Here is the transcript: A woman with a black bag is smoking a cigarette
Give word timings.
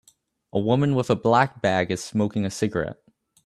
A 0.51 0.59
woman 0.59 0.95
with 0.95 1.11
a 1.11 1.15
black 1.15 1.61
bag 1.61 1.91
is 1.91 2.03
smoking 2.03 2.43
a 2.43 2.49
cigarette 2.49 3.03